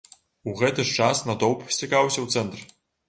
У 0.51 0.53
гэты 0.61 0.85
ж 0.91 0.95
час 0.99 1.21
натоўп 1.29 1.59
сцякаўся 1.77 2.19
ў 2.25 2.39
цэнтр. 2.39 2.69